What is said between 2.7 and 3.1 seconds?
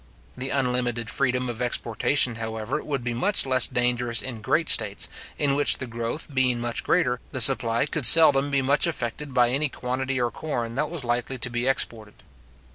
would